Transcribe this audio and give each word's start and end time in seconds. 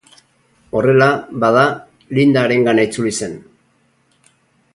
Horrela, 0.79 1.09
bada, 1.43 1.65
Linda 2.19 2.43
harengana 2.47 2.87
itzuli 2.89 3.15
zen. 3.25 3.37